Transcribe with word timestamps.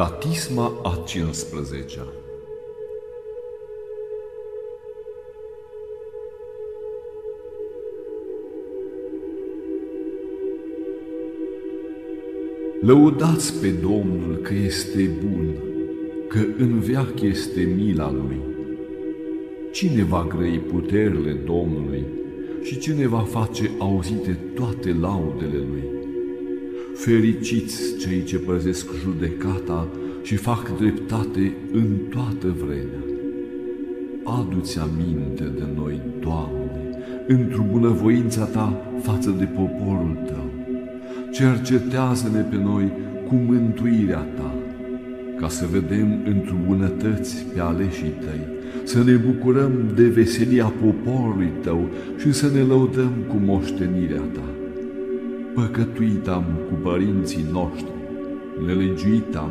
Catisma 0.00 0.72
a 0.82 1.04
15-a 1.06 2.06
Lăudați 12.80 13.60
pe 13.60 13.68
Domnul 13.68 14.36
că 14.42 14.54
este 14.54 15.10
bun, 15.24 15.54
că 16.28 16.38
în 16.58 16.78
veac 16.78 17.20
este 17.20 17.60
mila 17.60 18.12
Lui. 18.12 18.40
Cine 19.72 20.02
va 20.02 20.26
grăi 20.28 20.58
puterile 20.58 21.32
Domnului 21.32 22.04
și 22.62 22.78
cine 22.78 23.06
va 23.06 23.20
face 23.20 23.70
auzite 23.78 24.38
toate 24.54 24.96
laudele 25.00 25.56
Lui? 25.56 25.99
Fericiți 26.94 27.96
cei 27.98 28.22
ce 28.22 28.38
păzesc 28.38 28.86
judecata 29.02 29.88
și 30.22 30.36
fac 30.36 30.78
dreptate 30.78 31.52
în 31.72 31.86
toată 32.08 32.54
vremea. 32.58 33.04
Adu-ți 34.24 34.78
aminte 34.78 35.44
de 35.44 35.64
noi, 35.76 36.00
Doamne, 36.20 36.98
într-o 37.26 37.66
bunăvoința 37.70 38.44
Ta 38.44 38.90
față 39.02 39.34
de 39.38 39.44
poporul 39.44 40.18
Tău. 40.26 40.50
Cercetează-ne 41.32 42.40
pe 42.40 42.56
noi 42.56 42.92
cu 43.28 43.34
mântuirea 43.34 44.26
Ta, 44.36 44.54
ca 45.40 45.48
să 45.48 45.66
vedem 45.70 46.20
într-o 46.24 46.56
bunătăți 46.66 47.46
pe 47.54 47.60
aleșii 47.60 48.14
Tăi, 48.20 48.46
să 48.84 49.02
ne 49.04 49.12
bucurăm 49.12 49.72
de 49.94 50.04
veselia 50.04 50.72
poporului 50.82 51.52
Tău 51.60 51.88
și 52.18 52.32
să 52.32 52.50
ne 52.54 52.60
lăudăm 52.60 53.12
cu 53.28 53.36
moștenirea 53.44 54.22
Ta 54.32 54.59
păcătuit 55.60 56.28
am 56.28 56.44
cu 56.68 56.74
părinții 56.82 57.46
noștri, 57.52 57.92
nelegiuit 58.66 59.36
am, 59.36 59.50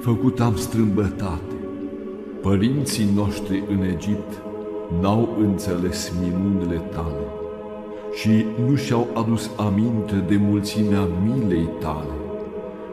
făcut 0.00 0.40
am 0.40 0.56
strâmbătate. 0.56 1.54
Părinții 2.42 3.08
noștri 3.14 3.62
în 3.68 3.82
Egipt 3.82 4.42
n-au 5.00 5.36
înțeles 5.40 6.12
minunile 6.22 6.76
tale 6.76 7.26
și 8.14 8.44
nu 8.66 8.74
și-au 8.74 9.06
adus 9.14 9.50
aminte 9.56 10.24
de 10.28 10.36
mulțimea 10.36 11.08
milei 11.24 11.68
tale 11.80 12.16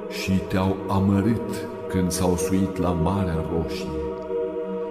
și 0.10 0.32
te-au 0.32 0.76
amărât 0.88 1.68
când 1.90 2.12
s-au 2.12 2.36
suit 2.36 2.78
la 2.78 2.90
Marea 2.90 3.46
Roșie. 3.52 3.90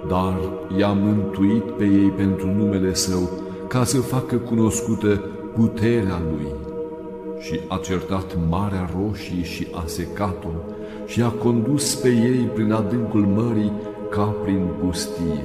Dar 0.08 0.38
i-am 0.78 0.98
mântuit 0.98 1.70
pe 1.70 1.84
ei 1.84 2.08
pentru 2.16 2.46
numele 2.56 2.94
Său, 2.94 3.30
ca 3.68 3.84
să 3.84 4.00
facă 4.00 4.36
cunoscută 4.36 5.22
puterea 5.54 6.22
Lui 6.30 6.63
și 7.44 7.60
a 7.68 7.76
certat 7.82 8.36
Marea 8.48 8.90
Roșie 8.96 9.42
și 9.42 9.66
a 9.72 9.82
secat-o 9.86 10.48
și 11.06 11.22
a 11.22 11.28
condus 11.28 11.94
pe 11.94 12.08
ei 12.08 12.44
prin 12.54 12.72
adâncul 12.72 13.26
mării 13.26 13.72
ca 14.10 14.24
prin 14.24 14.68
pustie. 14.80 15.44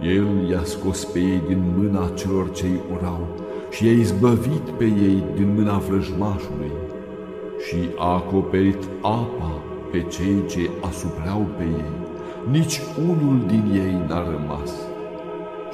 El 0.00 0.48
i-a 0.50 0.62
scos 0.64 1.04
pe 1.04 1.18
ei 1.18 1.42
din 1.46 1.62
mâna 1.76 2.10
celor 2.14 2.50
ce-i 2.50 2.80
urau 2.92 3.28
și 3.70 3.86
i-a 3.86 3.92
izbăvit 3.92 4.70
pe 4.78 4.84
ei 4.84 5.24
din 5.34 5.54
mâna 5.54 5.78
vrăjmașului 5.78 6.72
și 7.66 7.76
a 7.96 8.14
acoperit 8.14 8.82
apa 9.00 9.62
pe 9.90 10.00
cei 10.02 10.46
ce 10.48 10.70
asupreau 10.80 11.46
pe 11.56 11.62
ei. 11.62 11.92
Nici 12.50 12.80
unul 13.08 13.44
din 13.46 13.70
ei 13.72 14.04
n-a 14.08 14.24
rămas. 14.30 14.72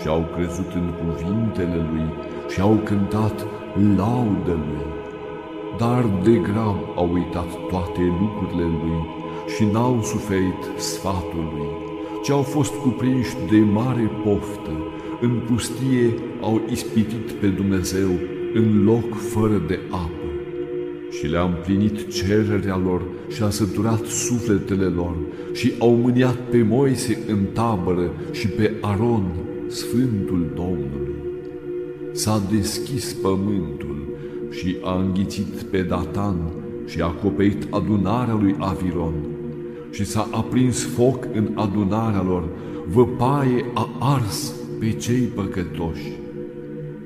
Și 0.00 0.08
au 0.08 0.28
crezut 0.34 0.72
în 0.74 0.90
cuvintele 1.00 1.86
lui 1.92 2.08
și 2.48 2.60
au 2.60 2.80
cântat 2.84 3.46
laudă 3.96 4.52
lui 4.52 4.99
dar 5.80 6.04
de 6.22 6.30
grab 6.30 6.78
au 6.96 7.12
uitat 7.12 7.50
toate 7.68 8.00
lucrurile 8.20 8.68
lui 8.82 9.00
și 9.54 9.64
n-au 9.72 10.02
suferit 10.02 10.62
sfatul 10.76 11.52
lui, 11.54 11.68
ci 12.22 12.30
au 12.30 12.42
fost 12.42 12.72
cuprinși 12.74 13.36
de 13.50 13.58
mare 13.58 14.10
poftă, 14.24 14.70
în 15.20 15.40
pustie 15.46 16.14
au 16.40 16.60
ispitit 16.70 17.30
pe 17.40 17.46
Dumnezeu 17.46 18.10
în 18.54 18.84
loc 18.84 19.14
fără 19.14 19.62
de 19.66 19.78
apă 19.90 20.28
și 21.10 21.26
le-a 21.26 21.42
împlinit 21.42 22.12
cererea 22.12 22.80
lor 22.84 23.02
și 23.28 23.42
a 23.42 23.50
săturat 23.50 24.04
sufletele 24.04 24.84
lor 24.84 25.14
și 25.52 25.72
au 25.78 25.94
mâniat 25.94 26.36
pe 26.50 26.62
Moise 26.68 27.18
în 27.28 27.38
tabără 27.52 28.10
și 28.30 28.48
pe 28.48 28.74
Aron, 28.80 29.24
Sfântul 29.68 30.52
Domnului. 30.54 31.14
S-a 32.12 32.42
deschis 32.50 33.12
pământul 33.12 33.89
și 34.50 34.76
a 34.82 34.98
înghițit 34.98 35.62
pe 35.62 35.82
Datan 35.82 36.36
și 36.86 37.00
a 37.00 37.04
acoperit 37.04 37.66
adunarea 37.70 38.34
lui 38.34 38.56
Aviron 38.58 39.12
și 39.90 40.04
s-a 40.04 40.28
aprins 40.32 40.84
foc 40.84 41.28
în 41.32 41.50
adunarea 41.54 42.22
lor, 42.22 42.48
văpaie 42.88 43.64
a 43.74 43.88
ars 43.98 44.54
pe 44.78 44.90
cei 44.90 45.20
păcătoși. 45.20 46.18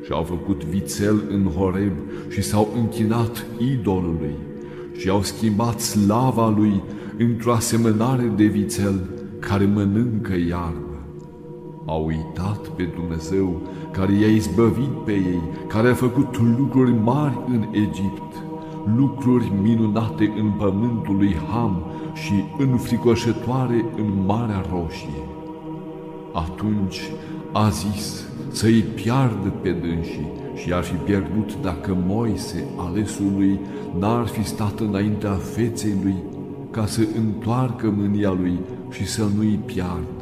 Și 0.04 0.12
au 0.12 0.22
făcut 0.22 0.64
vițel 0.64 1.22
în 1.28 1.44
Horeb 1.44 1.92
și 2.28 2.42
s-au 2.42 2.68
închinat 2.76 3.46
idolului 3.72 4.34
și 4.96 5.08
au 5.08 5.22
schimbat 5.22 5.80
slava 5.80 6.48
lui 6.48 6.82
într-o 7.18 7.52
asemănare 7.52 8.32
de 8.36 8.44
vițel 8.44 9.08
care 9.38 9.64
mănâncă 9.64 10.32
iarbă 10.48 10.84
au 11.86 12.06
uitat 12.06 12.68
pe 12.68 12.82
Dumnezeu 12.94 13.62
care 13.96 14.12
i-a 14.12 14.26
izbăvit 14.26 14.92
pe 15.04 15.12
ei, 15.12 15.42
care 15.66 15.88
a 15.88 15.94
făcut 15.94 16.40
lucruri 16.58 16.92
mari 17.02 17.38
în 17.46 17.66
Egipt, 17.70 18.34
lucruri 18.96 19.52
minunate 19.62 20.32
în 20.38 20.50
pământul 20.50 21.16
lui 21.16 21.36
Ham 21.50 21.84
și 22.14 22.32
înfricoșătoare 22.58 23.84
în 23.96 24.24
Marea 24.26 24.64
Roșie. 24.70 25.22
Atunci 26.32 27.00
a 27.52 27.68
zis 27.68 28.24
să-i 28.50 28.80
piardă 28.80 29.48
pe 29.48 29.70
dânsii 29.70 30.32
și 30.54 30.72
ar 30.72 30.82
fi 30.82 30.94
pierdut 30.94 31.60
dacă 31.62 31.96
Moise, 32.06 32.64
alesul 32.76 33.32
lui, 33.36 33.60
n-ar 33.98 34.26
fi 34.26 34.44
stat 34.44 34.80
înaintea 34.80 35.32
feței 35.32 35.94
lui 36.02 36.16
ca 36.70 36.86
să 36.86 37.00
întoarcă 37.16 37.94
mânia 37.96 38.30
lui 38.30 38.58
și 38.90 39.06
să 39.06 39.24
nu-i 39.36 39.60
piardă. 39.64 40.13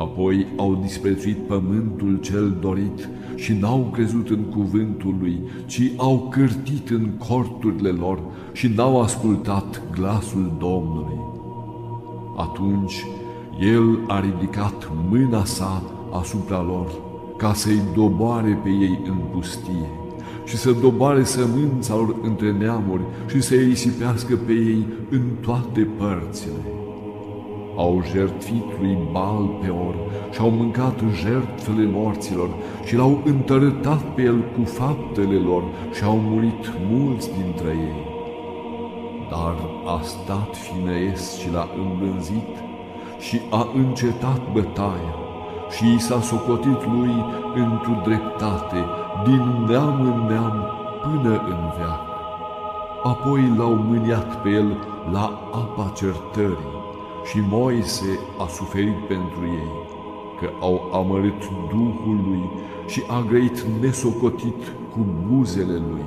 Apoi 0.00 0.46
au 0.56 0.78
disprețuit 0.82 1.36
pământul 1.36 2.18
cel 2.20 2.56
dorit 2.60 3.08
și 3.34 3.52
n-au 3.52 3.90
crezut 3.92 4.28
în 4.28 4.42
cuvântul 4.42 5.14
lui, 5.20 5.40
ci 5.66 5.82
au 5.96 6.28
cârtit 6.30 6.90
în 6.90 7.08
corturile 7.28 7.88
lor 7.88 8.20
și 8.52 8.66
n-au 8.66 9.00
ascultat 9.00 9.82
glasul 9.94 10.52
Domnului. 10.58 11.18
Atunci 12.36 13.04
el 13.60 13.98
a 14.06 14.20
ridicat 14.20 14.90
mâna 15.08 15.44
sa 15.44 15.82
asupra 16.12 16.62
lor 16.62 16.90
ca 17.36 17.52
să-i 17.52 17.82
doboare 17.94 18.60
pe 18.62 18.68
ei 18.68 19.00
în 19.06 19.16
pustie 19.32 19.90
și 20.44 20.56
să 20.56 20.70
doboare 20.70 21.24
sămânța 21.24 21.94
lor 21.94 22.16
între 22.22 22.52
neamuri 22.52 23.02
și 23.28 23.40
să-i 23.40 23.64
risipească 23.64 24.36
pe 24.46 24.52
ei 24.52 24.86
în 25.10 25.22
toate 25.40 25.80
părțile 25.98 26.80
au 27.76 28.02
jertfit 28.12 28.64
lui 28.80 28.98
Bal 29.12 29.50
Peor 29.60 29.94
și 30.30 30.40
au 30.40 30.50
mâncat 30.50 31.00
jertfele 31.14 31.88
morților 31.92 32.48
și 32.84 32.96
l-au 32.96 33.20
întărătat 33.24 34.02
pe 34.14 34.22
el 34.22 34.38
cu 34.56 34.64
faptele 34.64 35.38
lor 35.38 35.62
și 35.92 36.04
au 36.04 36.18
murit 36.18 36.72
mulți 36.90 37.30
dintre 37.32 37.68
ei. 37.68 38.08
Dar 39.30 39.56
a 39.86 40.00
stat 40.02 40.56
Finees 40.56 41.38
și 41.38 41.52
l-a 41.52 41.68
îmblânzit 41.78 42.54
și 43.18 43.40
a 43.50 43.68
încetat 43.74 44.52
bătaia 44.52 45.14
și 45.70 45.94
i 45.94 45.98
s-a 45.98 46.20
socotit 46.20 46.86
lui 46.86 47.24
într-o 47.54 48.02
dreptate, 48.04 48.84
din 49.24 49.64
neam 49.68 50.00
în 50.00 50.26
neam 50.26 50.70
până 51.02 51.42
în 51.48 51.72
veac. 51.78 52.00
Apoi 53.02 53.52
l-au 53.56 53.74
mâniat 53.74 54.42
pe 54.42 54.48
el 54.48 54.76
la 55.12 55.40
apa 55.52 55.92
certării 55.94 56.79
și 57.30 57.38
Moise 57.48 58.18
a 58.38 58.46
suferit 58.46 58.98
pentru 59.08 59.44
ei, 59.44 59.70
că 60.40 60.50
au 60.60 60.90
amărât 60.92 61.42
Duhul 61.68 62.20
lui 62.28 62.42
și 62.86 63.02
a 63.08 63.24
grăit 63.28 63.60
nesocotit 63.80 64.62
cu 64.92 65.06
buzele 65.28 65.72
lui. 65.90 66.04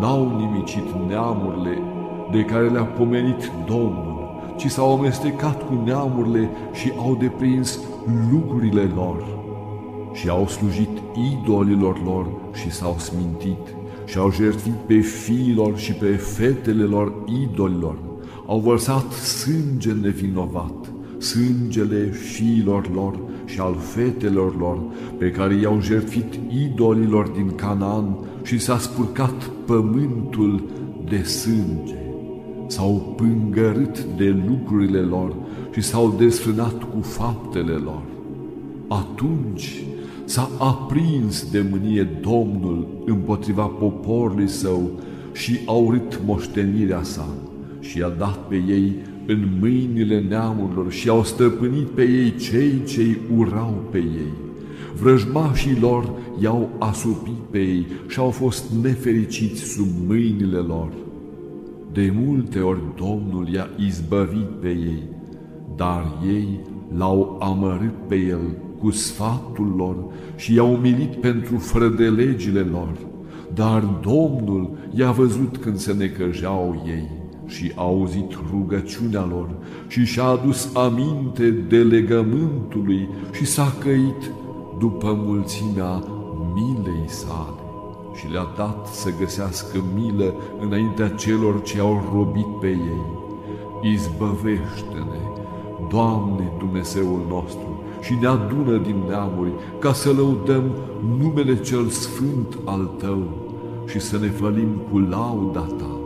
N-au 0.00 0.36
nimicit 0.36 0.84
neamurile 1.08 1.82
de 2.30 2.44
care 2.44 2.68
le-a 2.68 2.84
pomenit 2.84 3.50
Domnul, 3.66 4.40
ci 4.56 4.66
s-au 4.66 4.96
amestecat 4.96 5.66
cu 5.66 5.82
neamurile 5.84 6.50
și 6.72 6.92
au 6.96 7.16
deprins 7.20 7.80
lucrurile 8.32 8.90
lor 8.94 9.24
și 10.12 10.28
au 10.28 10.46
slujit 10.46 10.98
idolilor 11.32 12.02
lor 12.04 12.26
și 12.54 12.70
s-au 12.70 12.96
smintit 12.98 13.76
și 14.04 14.18
au 14.18 14.30
jertfit 14.32 14.74
pe 14.86 14.98
fiilor 14.98 15.76
și 15.76 15.92
pe 15.92 16.16
fetele 16.16 16.82
lor 16.82 17.12
idolilor 17.42 18.07
au 18.48 18.58
vărsat 18.58 19.12
sânge 19.12 19.92
nevinovat, 19.92 20.92
sângele 21.18 22.10
fiilor 22.10 22.90
lor 22.94 23.18
și 23.44 23.60
al 23.60 23.76
fetelor 23.80 24.58
lor, 24.58 24.78
pe 25.18 25.30
care 25.30 25.54
i-au 25.54 25.80
jertfit 25.80 26.38
idolilor 26.64 27.28
din 27.28 27.54
Canaan 27.54 28.16
și 28.42 28.58
s-a 28.58 28.78
spurcat 28.78 29.50
pământul 29.66 30.62
de 31.08 31.22
sânge. 31.22 31.96
s-au 32.66 33.14
pângărât 33.16 34.04
de 34.04 34.36
lucrurile 34.48 35.00
lor 35.00 35.34
și 35.72 35.80
s-au 35.80 36.14
desfrânat 36.18 36.82
cu 36.82 37.00
faptele 37.00 37.72
lor. 37.72 38.02
Atunci 38.88 39.82
s-a 40.24 40.50
aprins 40.58 41.50
de 41.50 41.66
mânie 41.70 42.02
Domnul 42.02 43.02
împotriva 43.06 43.64
poporului 43.64 44.48
său 44.48 44.90
și 45.32 45.58
a 45.66 45.72
urât 45.72 46.20
moștenirea 46.26 47.02
sa 47.02 47.28
și 47.80 48.02
a 48.02 48.08
dat 48.08 48.48
pe 48.48 48.54
ei 48.54 48.92
în 49.26 49.48
mâinile 49.60 50.20
neamurilor 50.28 50.92
și 50.92 51.08
au 51.08 51.24
stăpânit 51.24 51.86
pe 51.86 52.02
ei 52.02 52.34
cei 52.36 52.82
ce 52.86 53.18
urau 53.36 53.84
pe 53.90 53.98
ei. 53.98 54.32
Vrăjmașii 55.00 55.78
lor 55.80 56.10
i-au 56.40 56.68
asupit 56.78 57.38
pe 57.50 57.58
ei 57.58 57.86
și 58.06 58.18
au 58.18 58.30
fost 58.30 58.64
nefericiți 58.82 59.62
sub 59.62 59.88
mâinile 60.06 60.56
lor. 60.56 60.88
De 61.92 62.12
multe 62.14 62.58
ori 62.58 62.80
Domnul 62.96 63.48
i-a 63.48 63.68
izbăvit 63.86 64.48
pe 64.60 64.68
ei, 64.68 65.02
dar 65.76 66.18
ei 66.26 66.60
l-au 66.96 67.38
amărât 67.40 68.06
pe 68.08 68.16
el 68.16 68.40
cu 68.78 68.90
sfatul 68.90 69.74
lor 69.76 69.96
și 70.36 70.54
i-au 70.54 70.72
umilit 70.72 71.14
pentru 71.14 71.56
frădelegile 71.56 72.60
lor. 72.60 72.92
Dar 73.54 73.98
Domnul 74.02 74.76
i-a 74.94 75.10
văzut 75.10 75.56
când 75.56 75.76
se 75.76 75.92
necăjeau 75.92 76.84
ei 76.86 77.17
și 77.48 77.72
a 77.74 77.82
auzit 77.82 78.38
rugăciunea 78.50 79.26
lor 79.30 79.48
și 79.86 80.04
și-a 80.04 80.24
adus 80.24 80.70
aminte 80.74 81.50
de 81.50 81.76
legământului 81.76 83.08
și 83.32 83.44
s-a 83.44 83.74
căit 83.78 84.30
după 84.78 85.12
mulțimea 85.24 86.02
milei 86.54 87.08
sale 87.08 87.62
și 88.14 88.30
le-a 88.32 88.46
dat 88.56 88.86
să 88.86 89.10
găsească 89.18 89.78
milă 89.94 90.34
înaintea 90.60 91.08
celor 91.08 91.62
ce 91.62 91.80
au 91.80 92.10
robit 92.12 92.58
pe 92.60 92.68
ei. 92.68 93.02
Izbăvește-ne, 93.92 95.20
Doamne 95.90 96.52
Dumnezeul 96.58 97.26
nostru, 97.28 97.82
și 98.00 98.14
ne 98.20 98.26
adună 98.26 98.76
din 98.76 98.96
neamuri 99.08 99.50
ca 99.78 99.92
să 99.92 100.12
lăudăm 100.12 100.62
numele 101.18 101.60
cel 101.60 101.88
sfânt 101.88 102.58
al 102.64 102.90
Tău 102.98 103.22
și 103.86 104.00
să 104.00 104.18
ne 104.18 104.28
fălim 104.28 104.68
cu 104.90 104.98
lauda 104.98 105.60
Ta. 105.60 105.97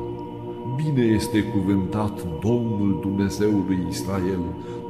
Bine 0.84 1.02
este 1.02 1.42
cuvântat 1.42 2.40
Domnul 2.40 2.98
Dumnezeului 3.00 3.86
Israel 3.88 4.40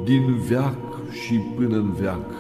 din 0.04 0.34
veac 0.48 0.76
și 1.10 1.34
până 1.34 1.76
în 1.76 1.92
veac. 2.00 2.30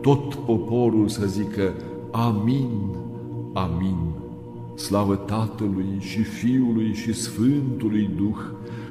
Tot 0.00 0.34
poporul 0.34 1.08
să 1.08 1.26
zică 1.26 1.72
Amin, 2.10 2.70
Amin. 3.52 3.96
Slavă 4.74 5.14
Tatălui 5.14 5.96
și 5.98 6.22
Fiului 6.22 6.94
și 6.94 7.12
Sfântului 7.12 8.10
Duh 8.16 8.38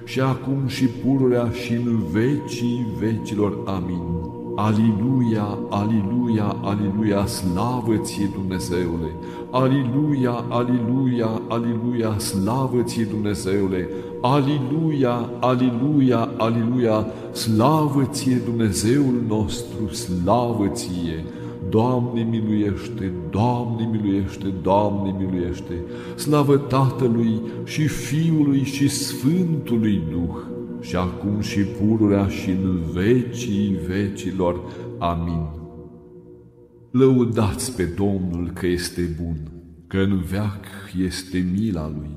și 0.05 0.19
acum 0.19 0.67
și 0.67 0.85
pururea 0.85 1.49
și 1.49 1.73
în 1.73 2.03
vecii 2.11 2.85
vecilor. 2.99 3.57
Amin. 3.65 4.39
Aliluia, 4.55 5.57
aliluia, 5.69 6.55
aliluia, 6.61 7.25
slavă 7.25 7.95
ție 7.97 8.29
Dumnezeule! 8.33 9.11
Aliluia, 9.49 10.45
aliluia, 10.49 11.41
aliluia, 11.47 12.17
slavă 12.17 12.81
ție 12.83 13.03
Dumnezeule! 13.03 13.89
Aliluia, 14.21 15.29
aliluia, 15.39 16.29
aliluia, 16.37 17.05
slavă 17.31 18.03
ție 18.11 18.41
Dumnezeul 18.45 19.23
nostru, 19.27 19.93
slavă 19.93 20.67
ție! 20.67 21.25
Doamne 21.69 22.27
miluiește, 22.29 23.11
Doamne 23.29 23.89
miluiește, 23.91 24.53
Doamne 24.61 25.15
miluiește, 25.19 25.73
slavă 26.15 26.57
Tatălui 26.57 27.41
și 27.63 27.87
Fiului 27.87 28.63
și 28.63 28.89
Sfântului 28.89 30.01
Duh, 30.11 30.35
și 30.81 30.95
acum 30.95 31.39
și 31.39 31.59
pururea 31.59 32.27
și 32.27 32.49
în 32.49 32.79
vecii 32.93 33.77
vecilor. 33.87 34.61
Amin. 34.99 35.47
Lăudați 36.91 37.75
pe 37.75 37.83
Domnul 37.83 38.51
că 38.53 38.67
este 38.67 39.01
bun, 39.21 39.37
că 39.87 39.97
în 39.97 40.21
veac 40.21 40.65
este 41.03 41.45
mila 41.59 41.87
Lui. 41.87 42.09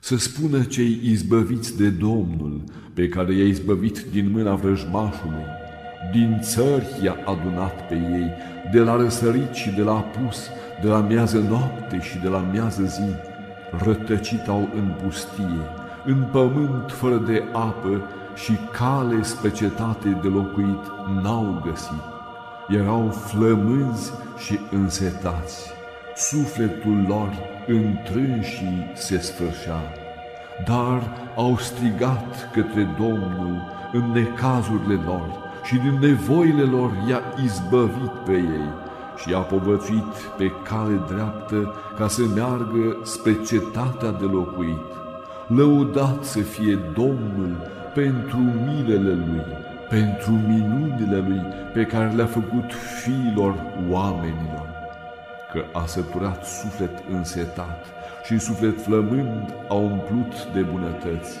Să 0.00 0.16
spună 0.16 0.62
cei 0.62 1.00
izbăviți 1.02 1.76
de 1.76 1.88
Domnul, 1.88 2.64
pe 2.94 3.08
care 3.08 3.34
i-a 3.34 3.44
izbăvit 3.44 4.04
din 4.12 4.30
mâna 4.30 4.54
vrăjmașului, 4.54 5.44
din 6.12 6.38
țări 6.42 6.86
i-a 7.04 7.16
adunat 7.24 7.88
pe 7.88 7.94
ei, 7.94 8.30
de 8.72 8.78
la 8.78 8.96
răsărit 8.96 9.52
și 9.52 9.70
de 9.70 9.82
la 9.82 9.96
apus, 9.96 10.38
de 10.82 10.88
la 10.88 11.00
miază 11.00 11.38
noapte 11.38 12.00
și 12.00 12.18
de 12.18 12.28
la 12.28 12.48
miază 12.52 12.82
zi, 12.84 13.14
rătăcit 13.84 14.48
au 14.48 14.68
în 14.74 14.94
pustie, 15.02 15.79
în 16.04 16.24
pământ 16.32 16.92
fără 16.92 17.16
de 17.16 17.44
apă 17.52 18.02
și 18.34 18.52
cale 18.72 19.22
spre 19.22 19.50
cetate 19.50 20.18
de 20.22 20.28
locuit 20.28 20.92
n-au 21.22 21.62
găsit. 21.66 22.02
Erau 22.68 23.08
flămânzi 23.08 24.12
și 24.38 24.58
însetați, 24.70 25.70
sufletul 26.16 27.04
lor 27.08 27.30
întrânșii 27.66 28.90
se 28.94 29.18
sfârșea, 29.18 29.80
dar 30.66 31.02
au 31.36 31.56
strigat 31.56 32.50
către 32.52 32.88
Domnul 32.98 33.62
în 33.92 34.10
necazurile 34.12 35.00
lor 35.06 35.28
și 35.64 35.76
din 35.76 35.98
nevoile 36.00 36.62
lor 36.62 36.90
i-a 37.08 37.22
izbăvit 37.44 38.12
pe 38.24 38.32
ei 38.32 38.72
și 39.16 39.30
i-a 39.30 39.38
povățuit 39.38 40.14
pe 40.36 40.52
cale 40.62 41.00
dreaptă 41.08 41.74
ca 41.96 42.08
să 42.08 42.22
meargă 42.34 42.96
spre 43.02 43.42
cetatea 43.42 44.10
de 44.10 44.24
locuit 44.24 44.99
lăudat 45.56 46.24
să 46.24 46.38
fie 46.38 46.78
Domnul 46.94 47.70
pentru 47.94 48.36
milele 48.38 49.12
Lui, 49.12 49.42
pentru 49.88 50.30
minunile 50.30 51.16
Lui 51.16 51.42
pe 51.72 51.84
care 51.84 52.14
le-a 52.14 52.26
făcut 52.26 52.72
fiilor 53.02 53.54
oamenilor, 53.88 54.68
că 55.52 55.64
a 55.72 55.86
săturat 55.86 56.46
suflet 56.46 57.02
însetat 57.12 57.86
și 58.24 58.38
suflet 58.38 58.82
flămând 58.82 59.54
a 59.68 59.74
umplut 59.74 60.52
de 60.54 60.60
bunătăți, 60.60 61.38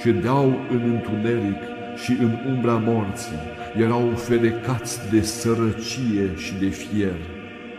ședeau 0.00 0.44
în 0.70 0.80
întuneric 0.82 1.62
și 2.04 2.12
în 2.20 2.38
umbra 2.48 2.82
morții, 2.84 3.38
erau 3.76 4.10
ferecați 4.14 5.10
de 5.10 5.22
sărăcie 5.22 6.36
și 6.36 6.54
de 6.54 6.68
fier 6.68 7.16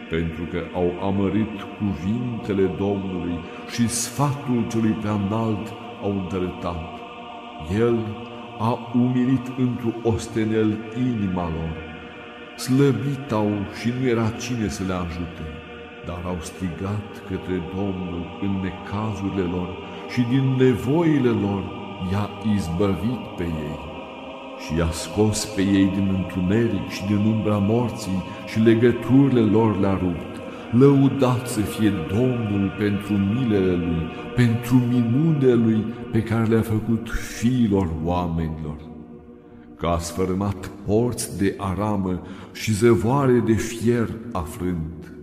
pentru 0.09 0.43
că 0.51 0.59
au 0.73 0.93
amărit 1.01 1.57
cuvintele 1.79 2.65
Domnului 2.77 3.39
și 3.73 3.87
sfatul 3.87 4.65
celui 4.71 4.91
prea 4.91 5.11
înalt 5.11 5.73
au 6.03 6.11
întărătat. 6.11 6.99
El 7.79 7.97
a 8.59 8.91
umilit 8.93 9.47
într-o 9.57 10.09
ostenel 10.09 10.77
inima 10.97 11.43
lor. 11.43 11.73
Slăbit 12.57 13.31
au 13.31 13.51
și 13.79 13.93
nu 13.99 14.07
era 14.07 14.29
cine 14.29 14.67
să 14.67 14.83
le 14.87 14.93
ajute, 14.93 15.45
dar 16.05 16.19
au 16.25 16.37
strigat 16.39 17.09
către 17.29 17.61
Domnul 17.75 18.37
în 18.41 18.51
necazurile 18.63 19.41
lor 19.41 19.77
și 20.09 20.21
din 20.21 20.55
nevoile 20.57 21.29
lor 21.29 21.63
i-a 22.11 22.29
izbăvit 22.55 23.23
pe 23.37 23.43
ei 23.43 23.94
și 24.59 24.77
i-a 24.77 24.89
scos 24.91 25.45
pe 25.45 25.61
ei 25.61 25.91
din 25.93 26.15
întuneric 26.17 26.89
și 26.89 27.05
din 27.05 27.25
umbra 27.33 27.57
morții 27.57 28.23
și 28.47 28.59
legăturile 28.59 29.39
lor 29.39 29.79
le-a 29.79 29.97
rupt. 30.01 30.33
Lăudat 30.71 31.47
să 31.47 31.59
fie 31.59 31.93
Domnul 32.09 32.75
pentru 32.77 33.13
milele 33.13 33.71
Lui, 33.71 34.09
pentru 34.35 34.75
minunile 34.75 35.53
Lui 35.53 35.85
pe 36.11 36.23
care 36.23 36.45
le-a 36.45 36.61
făcut 36.61 37.09
fiilor 37.09 37.89
oamenilor. 38.03 38.77
Că 39.77 39.85
a 39.85 39.97
sfărâmat 39.97 40.71
porți 40.85 41.37
de 41.37 41.55
aramă 41.57 42.21
și 42.51 42.73
zăvoare 42.73 43.43
de 43.45 43.53
fier 43.53 44.09
afrând 44.31 45.13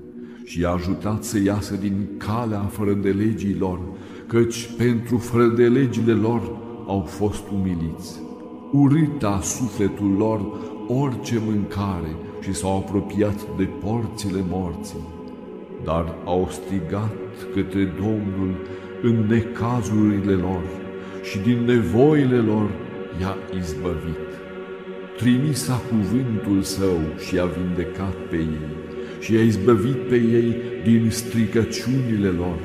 și 0.44 0.60
i-a 0.60 0.70
ajutat 0.70 1.24
să 1.24 1.42
iasă 1.42 1.74
din 1.74 2.08
calea 2.16 2.60
fără 2.60 2.92
de 2.92 3.10
legii 3.10 3.56
lor, 3.58 3.80
căci 4.26 4.70
pentru 4.76 5.18
fără 5.18 5.46
de 5.46 5.68
legile 5.68 6.12
lor 6.12 6.42
au 6.86 7.00
fost 7.00 7.42
umiliți 7.52 8.20
urâta 8.72 9.40
sufletul 9.40 10.10
lor 10.16 10.40
orice 10.88 11.42
mâncare 11.46 12.16
și 12.40 12.52
s-au 12.52 12.76
apropiat 12.76 13.56
de 13.56 13.68
porțile 13.84 14.44
morții, 14.48 15.08
dar 15.84 16.14
au 16.24 16.48
strigat 16.50 17.16
către 17.54 17.84
Domnul 17.84 18.56
în 19.02 19.26
necazurile 19.26 20.32
lor 20.32 20.62
și 21.22 21.38
din 21.38 21.64
nevoile 21.64 22.36
lor 22.36 22.70
i-a 23.20 23.36
izbăvit. 23.58 24.30
Trimisa 25.16 25.80
cuvântul 25.88 26.62
său 26.62 26.98
și 27.26 27.38
a 27.38 27.44
vindecat 27.44 28.14
pe 28.30 28.36
ei 28.36 28.80
și 29.20 29.36
a 29.36 29.42
izbăvit 29.42 30.08
pe 30.08 30.14
ei 30.14 30.56
din 30.84 31.10
stricăciunile 31.10 32.28
lor. 32.28 32.58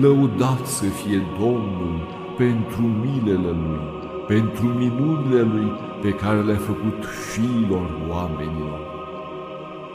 Lăudat 0.00 0.66
să 0.66 0.84
fie 0.84 1.22
Domnul 1.38 2.08
pentru 2.36 2.82
milele 2.82 3.48
Lui 3.48 4.03
pentru 4.26 4.64
minunile 4.66 5.40
Lui 5.40 5.72
pe 6.02 6.10
care 6.10 6.40
le-a 6.40 6.62
făcut 6.70 7.04
fiilor 7.32 7.90
oamenilor 8.08 8.80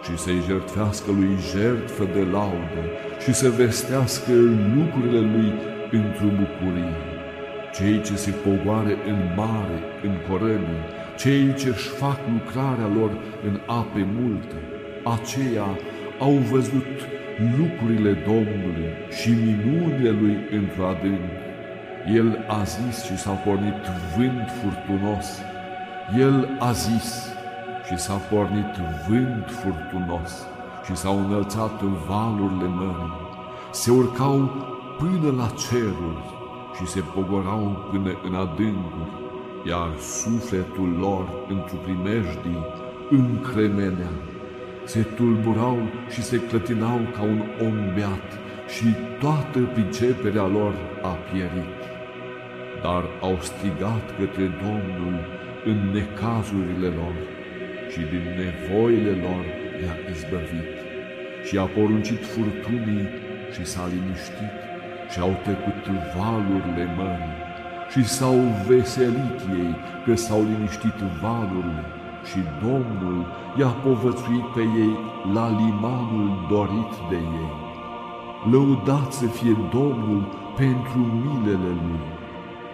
și 0.04 0.18
să-i 0.18 0.44
jertfească 0.48 1.12
Lui 1.12 1.36
jertfă 1.52 2.04
de 2.14 2.24
laudă 2.32 2.84
și 3.24 3.34
să 3.34 3.50
vestească 3.50 4.32
lucrurile 4.76 5.20
Lui 5.20 5.54
într-o 5.92 6.30
bucurie. 6.40 6.96
cei 7.74 8.02
ce 8.02 8.16
se 8.16 8.32
pogoare 8.32 8.96
în 9.12 9.20
mare, 9.36 9.80
în 10.04 10.14
corăbii, 10.30 10.86
cei 11.18 11.54
ce 11.54 11.68
își 11.68 11.88
fac 11.88 12.20
lucrarea 12.34 12.90
lor 12.98 13.12
în 13.48 13.60
ape 13.66 14.08
multe, 14.20 14.56
aceia 15.16 15.70
au 16.20 16.32
văzut 16.32 16.96
lucrurile 17.60 18.12
Domnului 18.26 18.90
și 19.20 19.30
minunile 19.30 20.10
Lui 20.10 20.38
într-o 20.60 20.86
adânc. 20.86 21.49
El 22.08 22.46
a 22.48 22.64
zis 22.64 23.04
și 23.04 23.18
s-a 23.18 23.32
pornit 23.32 23.84
vânt 24.18 24.50
furtunos. 24.62 25.28
El 26.18 26.58
a 26.60 26.72
zis 26.72 27.28
și 27.86 27.98
s-a 27.98 28.14
pornit 28.14 28.74
vânt 29.08 29.46
furtunos 29.50 30.48
și 30.86 30.96
s-au 30.96 31.18
înălțat 31.26 31.82
valurile 31.82 32.68
mării. 32.68 33.14
Se 33.72 33.92
urcau 33.92 34.52
până 34.98 35.32
la 35.38 35.48
ceruri 35.48 36.24
și 36.76 36.86
se 36.88 37.00
pogorau 37.00 37.88
până 37.92 38.12
în 38.28 38.36
adâncuri, 38.36 39.12
iar 39.68 39.90
sufletul 40.00 40.90
lor 41.00 41.26
într-o 41.50 41.78
primejdii 41.84 42.66
încremenea. 43.10 44.12
Se 44.86 45.02
tulburau 45.02 45.78
și 46.10 46.24
se 46.24 46.40
clătinau 46.40 47.00
ca 47.16 47.22
un 47.22 47.42
om 47.62 47.94
beat 47.94 48.28
și 48.68 48.86
toată 49.20 49.60
priceperea 49.74 50.48
lor 50.48 50.74
a 51.02 51.18
pierit. 51.32 51.79
Dar 52.84 53.04
au 53.22 53.38
strigat 53.50 54.06
către 54.18 54.46
Domnul 54.66 55.16
în 55.66 55.78
necazurile 55.94 56.88
lor 57.00 57.16
și 57.92 58.02
din 58.12 58.26
nevoile 58.42 59.14
lor 59.26 59.44
i-a 59.82 59.96
izbăvit 60.12 60.76
și 61.48 61.58
a 61.58 61.66
poruncit 61.76 62.22
furtunii 62.34 63.08
și 63.54 63.64
s-a 63.72 63.86
liniștit 63.94 64.56
și 65.12 65.20
au 65.20 65.34
trecut 65.46 65.84
valurile 66.18 66.86
mării 66.98 67.38
și 67.92 68.02
s-au 68.16 68.40
veselit 68.68 69.40
ei 69.64 69.76
că 70.06 70.16
s-au 70.16 70.42
liniștit 70.52 70.98
valurile 71.22 71.84
și 72.30 72.40
Domnul 72.64 73.20
i-a 73.60 73.74
povățuit 73.84 74.48
pe 74.56 74.64
ei 74.84 74.94
la 75.34 75.46
limanul 75.62 76.30
dorit 76.50 76.94
de 77.10 77.16
ei. 77.16 77.52
Lăudat 78.52 79.12
să 79.12 79.26
fie 79.26 79.56
Domnul 79.72 80.24
pentru 80.56 81.00
milele 81.24 81.72
Lui, 81.86 82.19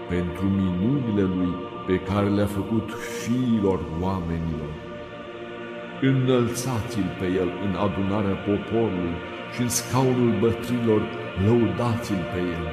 pentru 0.10 0.46
minunile 0.62 1.26
Lui 1.36 1.54
pe 1.88 2.00
care 2.00 2.30
le-a 2.30 2.52
făcut 2.60 2.88
fiilor 3.22 3.80
oamenilor. 4.02 4.74
Înălțați-l 6.02 7.10
pe 7.20 7.26
el 7.42 7.50
în 7.66 7.74
adunarea 7.86 8.38
poporului 8.48 9.16
și 9.54 9.62
în 9.62 9.70
scaunul 9.70 10.34
bătrilor 10.40 11.02
lăudați-l 11.46 12.22
pe 12.34 12.42
el. 12.56 12.66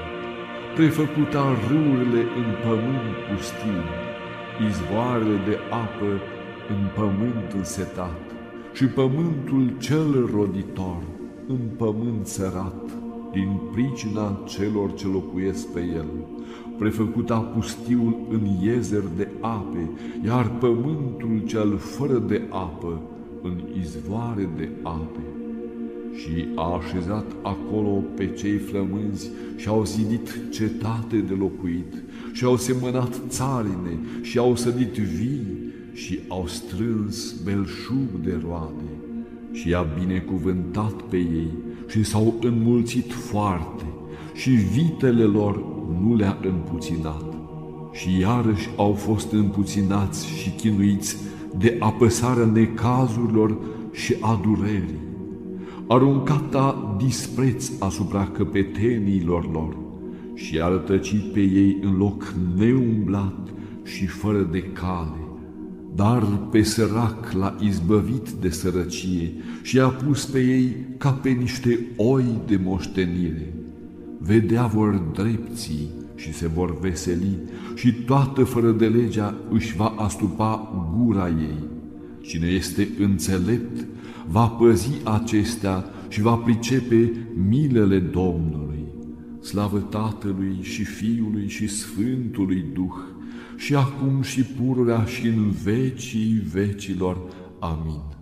Prefăcuta 0.75 1.45
râurile 1.69 2.23
în 2.41 2.49
pământ 2.65 3.15
pustiu, 3.27 3.83
izvoarele 4.69 5.39
de 5.49 5.57
apă 5.85 6.11
în 6.73 6.83
pământ 6.99 7.49
însetat 7.57 8.21
și 8.73 8.85
pământul 8.87 9.75
cel 9.79 10.31
roditor 10.35 11.03
în 11.49 11.62
pământ 11.77 12.27
sărat, 12.27 12.91
din 13.33 13.61
pricina 13.73 14.41
celor 14.45 14.95
ce 14.95 15.07
locuiesc 15.07 15.73
pe 15.73 15.81
el. 15.81 16.11
Prefăcuta 16.79 17.38
pustiul 17.38 18.17
în 18.31 18.41
iezer 18.62 19.02
de 19.17 19.29
ape, 19.41 19.91
iar 20.25 20.50
pământul 20.50 21.43
cel 21.47 21.76
fără 21.76 22.19
de 22.19 22.43
apă 22.49 23.00
în 23.43 23.61
izvoare 23.81 24.49
de 24.57 24.69
ape. 24.83 25.21
Și 26.14 26.47
a 26.55 26.76
așezat 26.76 27.26
acolo 27.43 28.02
pe 28.17 28.26
cei 28.26 28.57
flămânzi 28.57 29.31
și 29.57 29.69
au 29.69 29.85
zidit 29.85 30.38
cetate 30.50 31.17
de 31.17 31.35
locuit 31.38 31.95
și 32.33 32.45
au 32.45 32.57
semănat 32.57 33.21
țarine 33.29 33.99
și 34.23 34.38
au 34.38 34.57
sădit 34.57 34.93
vii 34.93 35.47
și 35.93 36.21
au 36.29 36.47
strâns 36.47 37.35
belșug 37.45 38.09
de 38.25 38.41
roade 38.45 38.91
și 39.52 39.75
a 39.75 39.83
binecuvântat 39.83 41.02
pe 41.02 41.17
ei 41.17 41.50
și 41.88 42.02
s-au 42.02 42.35
înmulțit 42.41 43.12
foarte 43.12 43.85
și 44.33 44.51
vitele 44.51 45.23
lor 45.23 45.65
nu 46.03 46.15
le-a 46.17 46.39
împuținat. 46.43 47.25
Și 47.93 48.19
iarăși 48.21 48.69
au 48.77 48.93
fost 48.93 49.33
împuținați 49.33 50.29
și 50.29 50.51
chinuiți 50.51 51.17
de 51.59 51.77
apăsarea 51.79 52.45
necazurilor 52.45 53.57
și 53.93 54.17
a 54.21 54.41
durerii, 54.43 55.01
aruncata 55.87 56.97
dispreț 57.05 57.71
asupra 57.79 58.27
căpetenilor 58.27 59.53
lor 59.53 59.77
și 60.35 60.61
a 60.61 60.69
rătăcit 60.69 61.33
pe 61.33 61.41
ei 61.41 61.79
în 61.83 61.97
loc 61.97 62.35
neumblat 62.57 63.49
și 63.85 64.07
fără 64.07 64.49
de 64.51 64.62
cale, 64.62 65.27
dar 65.95 66.23
pe 66.51 66.62
sărac 66.62 67.33
l-a 67.33 67.57
izbăvit 67.61 68.31
de 68.31 68.51
sărăcie 68.51 69.33
și 69.62 69.81
a 69.81 69.89
pus 69.89 70.25
pe 70.25 70.41
ei 70.41 70.77
ca 70.99 71.11
pe 71.11 71.29
niște 71.29 71.87
oi 71.97 72.25
de 72.47 72.61
moștenire. 72.65 73.55
Vedea 74.25 74.67
vor 74.67 74.95
drepții 74.95 75.88
și 76.14 76.33
se 76.33 76.49
vor 76.49 76.79
veseli 76.79 77.38
și 77.75 77.93
toată 77.93 78.45
fără 78.45 78.71
de 78.71 78.87
legea 78.87 79.35
își 79.50 79.76
va 79.76 79.87
astupa 79.87 80.73
gura 80.97 81.29
ei. 81.29 81.64
Cine 82.21 82.47
este 82.47 82.88
înțelept 82.99 83.87
va 84.29 84.47
păzi 84.47 84.91
acestea 85.05 85.85
și 86.09 86.21
va 86.21 86.35
pricepe 86.35 87.12
milele 87.49 87.99
Domnului. 87.99 88.85
Slavă 89.41 89.79
Tatălui 89.79 90.59
și 90.61 90.85
Fiului 90.85 91.49
și 91.49 91.69
Sfântului 91.69 92.64
Duh, 92.73 92.95
și 93.57 93.75
acum 93.75 94.23
și 94.23 94.43
pururea 94.43 95.05
și 95.05 95.26
în 95.26 95.50
vecii 95.50 96.43
vecilor. 96.52 97.19
Amin. 97.59 98.22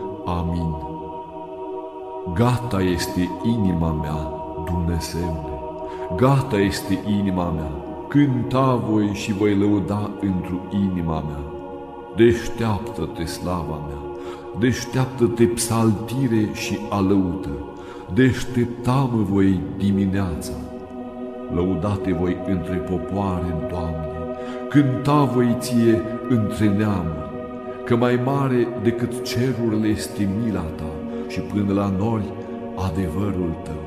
Amin. 0.25 0.75
Gata 2.33 2.81
este 2.81 3.29
inima 3.43 3.91
mea, 3.91 4.33
Dumnezeule, 4.65 5.59
gata 6.15 6.57
este 6.57 6.99
inima 7.19 7.49
mea, 7.49 7.71
cânta 8.07 8.75
voi 8.89 9.09
și 9.13 9.33
voi 9.33 9.57
lăuda 9.57 10.09
într-o 10.19 10.57
inima 10.71 11.19
mea. 11.19 11.43
Deșteaptă-te, 12.15 13.25
slava 13.25 13.79
mea, 13.87 14.01
deșteaptă-te 14.59 15.45
psaltire 15.45 16.49
și 16.53 16.77
alăută, 16.89 17.49
deștepta-mă 18.13 19.21
voi 19.23 19.59
dimineața. 19.77 20.53
Lăudate 21.53 22.13
voi 22.13 22.37
între 22.47 22.75
popoare, 22.75 23.67
Doamne, 23.69 24.07
cânta 24.69 25.23
voi 25.23 25.55
ție 25.59 26.01
între 26.29 26.67
neamuri, 26.67 27.30
că 27.85 27.95
mai 27.95 28.19
mare 28.25 28.67
decât 28.83 29.23
cerurile 29.23 29.87
este 29.87 30.29
mila 30.43 30.61
ta 30.61 30.91
și 31.27 31.39
până 31.39 31.73
la 31.73 31.93
nori 31.97 32.33
adevărul 32.75 33.55
tău. 33.63 33.81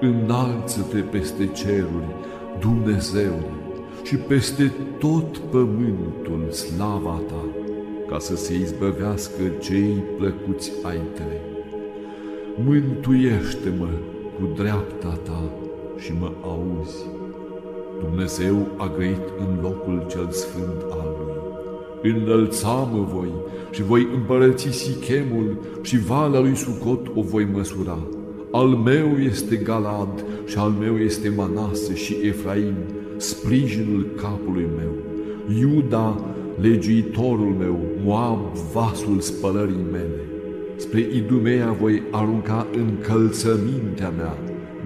Înalță-te 0.00 0.98
peste 0.98 1.46
ceruri, 1.46 2.14
Dumnezeule, 2.60 3.52
și 4.02 4.16
peste 4.16 4.72
tot 4.98 5.36
pământul 5.38 6.50
slava 6.50 7.20
ta, 7.26 7.44
ca 8.08 8.18
să 8.18 8.36
se 8.36 8.54
izbăvească 8.54 9.42
cei 9.60 10.04
plăcuți 10.18 10.72
ai 10.82 11.00
tăi. 11.14 11.40
Mântuiește-mă 12.64 13.88
cu 14.38 14.52
dreapta 14.62 15.18
ta 15.22 15.42
și 15.96 16.12
mă 16.20 16.30
auzi. 16.42 17.04
Dumnezeu 18.00 18.66
a 18.76 18.92
găit 18.96 19.26
în 19.38 19.58
locul 19.62 20.06
cel 20.08 20.30
sfânt 20.30 20.82
al 20.90 21.16
lui 21.18 21.47
Înălța-mă 22.02 23.06
voi 23.14 23.32
și 23.70 23.82
voi 23.82 24.08
împărăți 24.14 24.68
Sichemul 24.68 25.56
și 25.82 25.98
valea 25.98 26.40
lui 26.40 26.56
Sucot 26.56 27.06
o 27.14 27.22
voi 27.22 27.48
măsura. 27.52 27.98
Al 28.50 28.68
meu 28.68 29.16
este 29.18 29.56
Galad 29.56 30.24
și 30.46 30.58
al 30.58 30.70
meu 30.70 30.96
este 30.96 31.32
Manase 31.36 31.94
și 31.94 32.16
Efraim, 32.22 32.74
sprijinul 33.16 34.06
capului 34.16 34.66
meu. 34.76 34.92
Iuda, 35.58 36.20
legiuitorul 36.60 37.54
meu, 37.58 37.78
Moab, 38.04 38.56
vasul 38.72 39.20
spălării 39.20 39.86
mele. 39.92 40.20
Spre 40.76 41.00
Idumea 41.00 41.76
voi 41.80 42.02
arunca 42.10 42.66
încălțămintea 42.76 44.12
mea, 44.16 44.38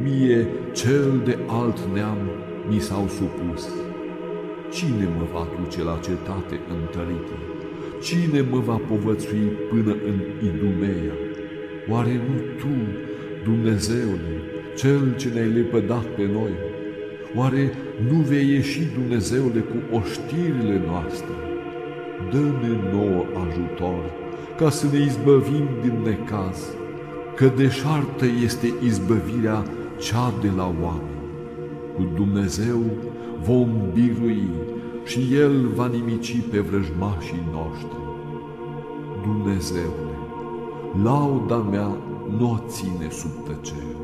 mie, 0.02 0.46
cel 0.72 1.22
de 1.24 1.38
alt 1.46 1.78
neam, 1.94 2.18
mi 2.68 2.80
s-au 2.80 3.08
supus. 3.08 3.68
Cine 4.72 5.08
mă 5.16 5.24
va 5.32 5.48
duce 5.58 5.82
la 5.82 5.98
cetate 6.06 6.60
întărită? 6.76 7.36
Cine 8.00 8.40
mă 8.50 8.58
va 8.58 8.80
povățui 8.88 9.46
până 9.70 9.92
în 10.10 10.18
Idumea? 10.48 11.14
Oare 11.88 12.12
nu 12.28 12.36
Tu, 12.60 12.74
Dumnezeule, 13.44 14.32
Cel 14.76 15.16
ce 15.16 15.28
ne-ai 15.28 15.48
lepădat 15.48 16.04
pe 16.04 16.26
noi? 16.32 16.50
Oare 17.36 17.72
nu 18.10 18.18
vei 18.18 18.48
ieși, 18.48 18.88
Dumnezeule, 18.94 19.60
cu 19.60 19.96
oștirile 19.96 20.82
noastre? 20.86 21.34
Dă-ne 22.30 22.90
nouă 22.92 23.24
ajutor, 23.46 24.02
ca 24.56 24.70
să 24.70 24.86
ne 24.92 24.98
izbăvim 24.98 25.68
din 25.82 25.98
necaz, 26.04 26.58
că 27.36 27.52
deșartă 27.56 28.24
este 28.44 28.74
izbăvirea 28.84 29.62
cea 29.98 30.32
de 30.40 30.50
la 30.56 30.74
oameni. 30.82 31.20
Cu 31.94 32.10
Dumnezeu 32.14 32.80
vom 33.46 33.68
birui 33.92 34.48
și 35.04 35.34
El 35.34 35.68
va 35.74 35.86
nimici 35.86 36.42
pe 36.50 36.58
vrăjmașii 36.58 37.48
noștri. 37.52 37.98
Dumnezeule, 39.22 40.16
lauda 41.02 41.56
mea 41.56 41.96
nu 42.38 42.50
o 42.50 42.58
ține 42.66 43.10
sub 43.10 43.30
tăcere, 43.44 43.96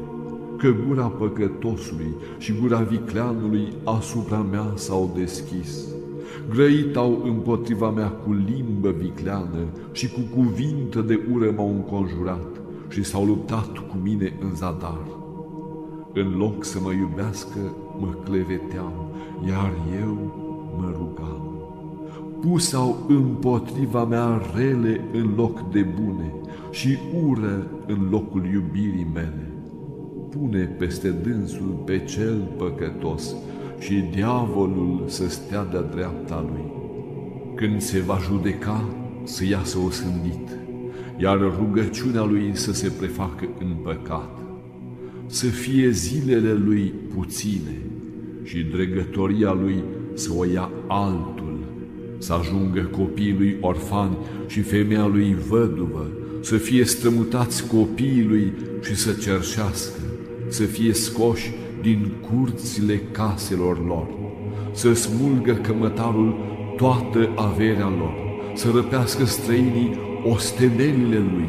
că 0.56 0.68
gura 0.86 1.06
păcătosului 1.06 2.14
și 2.38 2.54
gura 2.60 2.78
vicleanului 2.78 3.72
asupra 3.84 4.38
mea 4.50 4.72
s-au 4.74 5.10
deschis. 5.14 5.84
Grăit 6.50 6.96
au 6.96 7.22
împotriva 7.24 7.90
mea 7.90 8.08
cu 8.08 8.32
limbă 8.32 8.90
vicleană 8.90 9.64
și 9.92 10.08
cu 10.08 10.20
cuvinte 10.34 11.00
de 11.00 11.20
ură 11.32 11.52
m-au 11.56 11.68
înconjurat 11.68 12.60
și 12.88 13.02
s-au 13.02 13.24
luptat 13.24 13.72
cu 13.72 13.96
mine 14.02 14.38
în 14.40 14.54
zadar. 14.54 15.17
În 16.20 16.34
loc 16.36 16.64
să 16.64 16.78
mă 16.82 16.92
iubească, 16.92 17.58
mă 17.98 18.14
cleveteau, 18.24 19.14
iar 19.48 19.72
eu 20.00 20.14
mă 20.78 20.94
rugam. 20.96 21.42
Pusau 22.40 23.04
împotriva 23.08 24.04
mea 24.04 24.40
rele 24.54 25.00
în 25.12 25.32
loc 25.36 25.70
de 25.70 25.80
bune 25.80 26.34
și 26.70 26.98
ură 27.26 27.66
în 27.86 28.08
locul 28.10 28.44
iubirii 28.44 29.06
mele. 29.14 29.52
Pune 30.30 30.64
peste 30.64 31.10
dânsul 31.10 31.82
pe 31.84 31.98
cel 31.98 32.48
păcătos 32.56 33.34
și 33.78 33.94
diavolul 34.14 35.02
să 35.06 35.28
stea 35.28 35.64
de-a 35.64 35.82
dreapta 35.82 36.46
lui. 36.50 36.72
Când 37.54 37.80
se 37.80 38.00
va 38.00 38.18
judeca, 38.22 38.84
să 39.22 39.44
iasă 39.44 39.78
osândit, 39.86 40.48
iar 41.16 41.38
rugăciunea 41.58 42.24
lui 42.24 42.50
să 42.56 42.72
se 42.72 42.92
prefacă 42.98 43.48
în 43.58 43.74
păcat 43.82 44.47
să 45.30 45.46
fie 45.46 45.90
zilele 45.90 46.52
lui 46.52 46.92
puține 47.14 47.80
și 48.42 48.58
dregătoria 48.58 49.52
lui 49.52 49.82
să 50.14 50.30
o 50.36 50.44
ia 50.44 50.70
altul, 50.86 51.58
să 52.18 52.32
ajungă 52.32 52.80
copiii 52.80 53.36
lui 53.38 53.56
orfani 53.60 54.16
și 54.46 54.60
femeia 54.60 55.06
lui 55.06 55.36
văduvă, 55.48 56.06
să 56.40 56.56
fie 56.56 56.84
strămutați 56.84 57.66
copiii 57.66 58.24
lui 58.24 58.52
și 58.82 58.96
să 58.96 59.12
cerșească, 59.12 60.00
să 60.48 60.62
fie 60.62 60.92
scoși 60.92 61.52
din 61.82 62.12
curțile 62.30 63.00
caselor 63.12 63.86
lor, 63.86 64.06
să 64.72 64.92
smulgă 64.92 65.52
cămătarul 65.52 66.34
toată 66.76 67.28
averea 67.34 67.88
lor, 67.88 68.14
să 68.54 68.70
răpească 68.74 69.24
străinii 69.24 69.98
ostenelile 70.24 71.18
lui, 71.18 71.48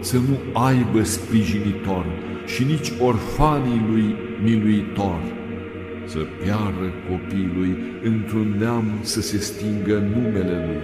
să 0.00 0.16
nu 0.16 0.60
aibă 0.60 1.02
sprijinitor, 1.02 2.06
și 2.46 2.64
nici 2.64 2.92
orfanii 3.00 3.86
lui 3.90 4.16
miluitor, 4.42 5.20
să 6.04 6.18
piară 6.42 6.88
copiii 7.08 7.52
lui 7.56 7.76
într-un 8.02 8.54
neam 8.58 8.98
să 9.00 9.20
se 9.20 9.38
stingă 9.38 9.94
numele 10.14 10.64
lui, 10.66 10.80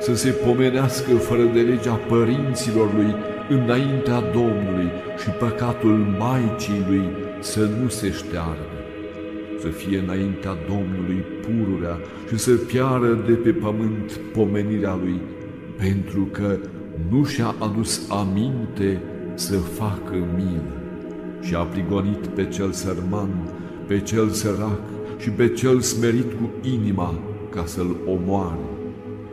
să 0.00 0.14
se 0.14 0.30
pomenească 0.30 1.14
fără 1.14 1.42
de 1.42 1.60
legea 1.60 1.94
părinților 1.94 2.94
lui 2.94 3.14
înaintea 3.48 4.20
Domnului 4.20 4.90
și 5.22 5.28
păcatul 5.30 6.16
Maicii 6.18 6.84
lui 6.88 7.02
să 7.40 7.68
nu 7.80 7.88
se 7.88 8.10
șteargă, 8.10 8.76
să 9.58 9.68
fie 9.68 9.98
înaintea 9.98 10.56
Domnului 10.68 11.24
pururea 11.42 11.98
și 12.28 12.38
să 12.38 12.50
piară 12.50 13.24
de 13.26 13.32
pe 13.32 13.50
pământ 13.50 14.20
pomenirea 14.32 14.98
lui, 15.02 15.20
pentru 15.76 16.28
că 16.32 16.56
nu 17.10 17.24
și-a 17.24 17.54
adus 17.58 18.10
aminte 18.10 19.00
să 19.34 19.56
facă 19.56 20.14
milă 20.36 20.85
și 21.46 21.54
a 21.54 21.62
prigonit 21.62 22.26
pe 22.26 22.46
cel 22.46 22.72
sărman, 22.72 23.28
pe 23.86 24.00
cel 24.00 24.28
sărac 24.28 24.80
și 25.18 25.30
pe 25.30 25.48
cel 25.48 25.80
smerit 25.80 26.32
cu 26.32 26.68
inima 26.68 27.14
ca 27.50 27.64
să-l 27.66 27.96
omoare. 28.06 28.66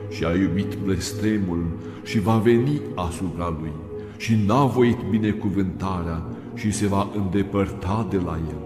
Și 0.09 0.23
a 0.23 0.35
iubit 0.35 0.77
blestemul 0.83 1.63
și 2.03 2.19
va 2.19 2.37
veni 2.37 2.81
asupra 2.95 3.57
lui 3.61 3.71
și 4.17 4.35
n-a 4.47 4.65
voit 4.65 4.97
binecuvântarea 5.09 6.23
și 6.53 6.71
se 6.71 6.87
va 6.87 7.07
îndepărta 7.15 8.07
de 8.09 8.17
la 8.25 8.39
el. 8.49 8.61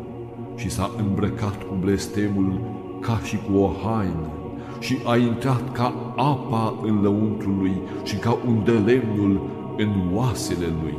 Și 0.56 0.70
s-a 0.70 0.92
îmbrăcat 0.98 1.64
cu 1.64 1.78
blestemul 1.80 2.62
ca 3.02 3.20
și 3.24 3.38
cu 3.38 3.58
o 3.58 3.72
haină 3.84 4.32
și 4.80 4.98
a 5.06 5.18
intrat 5.18 5.72
ca 5.72 6.14
apa 6.16 6.80
în 6.84 7.02
lăuntrul 7.02 7.56
lui 7.58 7.82
și 8.04 8.16
ca 8.16 8.38
un 8.48 8.64
delemnul 8.64 9.50
în 9.78 9.90
oasele 10.14 10.66
lui. 10.82 10.98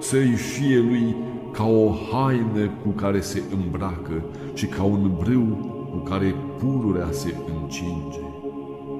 Să-i 0.00 0.34
fie 0.34 0.78
lui 0.78 1.16
ca 1.52 1.64
o 1.64 1.94
haină 2.10 2.70
cu 2.82 2.88
care 2.88 3.20
se 3.20 3.42
îmbracă 3.52 4.22
și 4.54 4.66
ca 4.66 4.82
un 4.82 5.10
brâu 5.18 5.76
cu 5.90 5.96
care 5.96 6.34
pururea 6.58 7.08
se 7.10 7.34
încinge. 7.60 8.18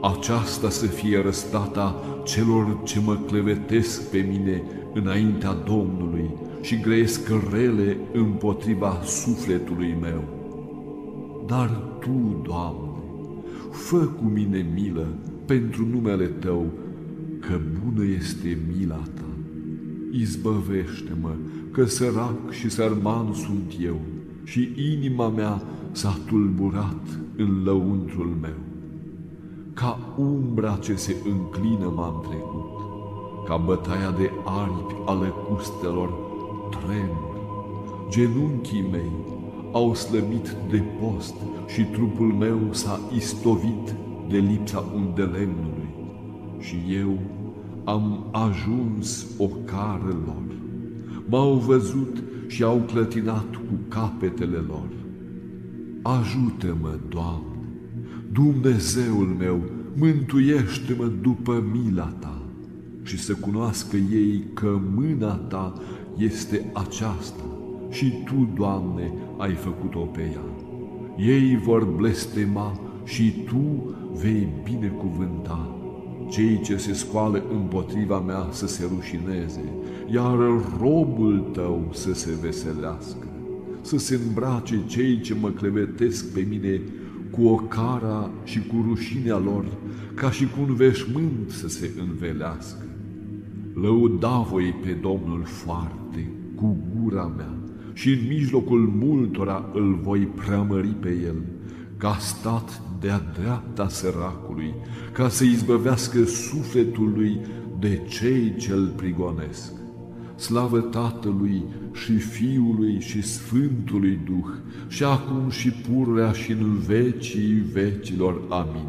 Aceasta 0.03 0.71
să 0.71 0.87
fie 0.87 1.23
răstata 1.23 1.95
celor 2.25 2.81
ce 2.83 3.01
mă 3.01 3.17
clevetesc 3.17 4.11
pe 4.11 4.27
mine 4.31 4.63
înaintea 4.95 5.53
Domnului 5.53 6.31
și 6.61 6.81
grăiesc 6.81 7.31
rele 7.51 7.97
împotriva 8.13 9.01
sufletului 9.05 9.97
meu. 10.01 10.25
Dar 11.47 11.69
Tu, 12.01 12.43
Doamne, 12.47 12.89
fă 13.71 13.97
cu 13.97 14.25
mine 14.25 14.67
milă 14.75 15.07
pentru 15.45 15.87
numele 15.87 16.25
Tău, 16.25 16.67
că 17.41 17.61
bună 17.85 18.07
este 18.17 18.59
mila 18.77 19.03
Ta. 19.15 19.25
Izbăvește-mă 20.13 21.35
că 21.73 21.85
sărac 21.85 22.51
și 22.51 22.71
sărman 22.71 23.33
sunt 23.33 23.75
eu 23.85 24.01
și 24.45 24.69
inima 24.95 25.29
mea 25.29 25.63
s-a 25.93 26.19
tulburat 26.27 27.21
în 27.37 27.63
lăuntrul 27.65 28.37
meu. 28.41 28.59
Ca 29.75 30.15
umbra 30.17 30.79
ce 30.81 30.95
se 30.95 31.17
înclină 31.25 31.93
m-am 31.95 32.27
trecut, 32.29 32.81
ca 33.47 33.57
bătaia 33.57 34.11
de 34.11 34.31
aripi 34.45 34.95
ale 35.07 35.33
custelor 35.49 36.13
tremur. 36.71 37.37
Genunchii 38.09 38.89
mei 38.91 39.13
au 39.73 39.95
slăbit 39.95 40.57
de 40.71 40.83
post 41.01 41.35
și 41.67 41.83
trupul 41.83 42.27
meu 42.27 42.59
s-a 42.71 43.01
istovit 43.15 43.95
de 44.29 44.39
lipsa 44.39 44.85
undelemnului 44.95 45.89
și 46.59 46.77
eu 47.03 47.19
am 47.85 48.27
ajuns 48.33 49.27
o 49.39 49.47
cară 49.47 50.17
lor 50.27 50.49
m-au 51.29 51.55
văzut 51.55 52.23
și 52.47 52.63
au 52.63 52.83
clătinat 52.87 53.55
cu 53.55 53.79
capetele 53.89 54.57
lor. 54.57 54.89
Ajută-mă, 56.03 56.99
Doamne, 57.09 57.47
Dumnezeul 58.33 59.37
meu, 59.39 59.63
mântuiește-mă 59.97 61.11
după 61.23 61.65
mila 61.73 62.07
Ta 62.19 62.43
și 63.03 63.19
să 63.19 63.35
cunoască 63.35 63.97
ei 63.97 64.45
că 64.55 64.81
mâna 64.95 65.35
Ta 65.35 65.73
este 66.17 66.71
aceasta 66.73 67.45
și 67.91 68.13
Tu, 68.25 68.49
Doamne, 68.57 69.13
ai 69.37 69.55
făcut-o 69.55 70.01
pe 70.01 70.21
ea. 70.21 70.45
Ei 71.35 71.57
vor 71.57 71.85
blestema 71.85 72.81
și 73.05 73.45
Tu 73.47 73.95
vei 74.21 74.49
binecuvânta 74.65 75.79
cei 76.29 76.61
ce 76.61 76.77
se 76.77 76.93
scoală 76.93 77.43
împotriva 77.53 78.19
mea 78.19 78.49
să 78.51 78.67
se 78.67 78.89
rușineze, 78.95 79.65
iar 80.13 80.37
robul 80.81 81.51
tău 81.53 81.89
să 81.93 82.15
se 82.15 82.31
veselească, 82.43 83.27
să 83.81 83.99
se 83.99 84.21
îmbrace 84.27 84.83
cei 84.87 85.21
ce 85.21 85.35
mă 85.41 85.49
clevetesc 85.51 86.33
pe 86.33 86.47
mine 86.49 86.81
cu 87.31 87.47
o 87.47 87.55
cara 87.55 88.31
și 88.45 88.61
cu 88.61 88.85
rușinea 88.89 89.39
lor, 89.39 89.65
ca 90.15 90.31
și 90.31 90.45
cu 90.45 90.61
un 90.69 90.75
veșmânt 90.75 91.51
să 91.51 91.69
se 91.69 91.91
învelească. 92.09 92.85
Lăuda 93.75 94.47
voi 94.51 94.75
pe 94.83 94.91
Domnul 94.91 95.43
foarte 95.45 96.31
cu 96.55 96.77
gura 96.95 97.33
mea 97.37 97.55
și 97.93 98.09
în 98.09 98.27
mijlocul 98.29 98.93
multora 98.99 99.71
îl 99.75 99.99
voi 100.03 100.21
preamări 100.21 100.89
pe 100.89 101.09
el, 101.25 101.37
ca 101.99 102.17
stat 102.21 102.81
de-a 103.01 103.23
dreapta 103.41 103.89
săracului, 103.89 104.75
ca 105.13 105.29
să 105.29 105.45
izbăvească 105.45 106.25
sufletul 106.25 107.13
lui 107.15 107.41
de 107.79 108.01
cei 108.09 108.55
ce 108.57 108.73
îl 108.73 108.87
prigonesc, 108.97 109.73
Slavă 110.37 110.81
Tatălui 110.81 111.63
și 111.93 112.13
Fiului 112.13 113.01
și 113.01 113.23
Sfântului 113.23 114.19
Duh, 114.25 114.53
și 114.89 115.05
acum 115.05 115.51
și 115.51 115.71
pururea 115.71 116.33
și 116.33 116.53
în 116.53 116.79
vecii 116.79 117.63
vecilor. 117.73 118.41
Amin. 118.49 118.87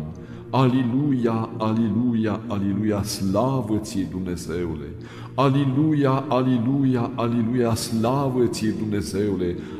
Aliluia, 0.49 1.49
aliluia, 1.57 2.41
aliluia, 2.47 3.03
slavă 3.03 3.77
ție 3.77 4.07
Dumnezeule! 4.11 4.85
Aliluia, 5.33 6.25
aliluia, 6.27 7.11
aliluia, 7.15 7.75
slavă 7.75 8.45
ție 8.45 8.73
Dumnezeule! 8.79 9.55